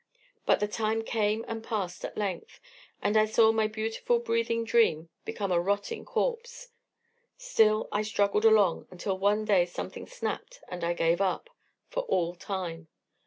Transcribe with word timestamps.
But 0.47 0.59
the 0.59 0.67
time 0.67 1.03
came 1.03 1.45
and 1.47 1.63
passed 1.63 2.03
at 2.03 2.17
length, 2.17 2.59
and 3.03 3.15
I 3.15 3.25
saw 3.27 3.51
my 3.51 3.67
beautiful 3.67 4.17
breathing 4.17 4.63
dream 4.63 5.09
become 5.25 5.51
a 5.51 5.59
rotting 5.59 6.05
corpse. 6.05 6.69
Still, 7.37 7.87
I 7.91 8.01
struggled 8.01 8.43
along, 8.43 8.87
until 8.89 9.19
one 9.19 9.45
day 9.45 9.67
something 9.67 10.07
snapped 10.07 10.59
and 10.69 10.83
I 10.83 10.93
gave 10.93 11.21
up 11.21 11.51
for 11.87 12.01
all 12.05 12.33
time. 12.33 12.87